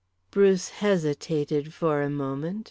[0.31, 2.59] Bruce hesitated for a moment.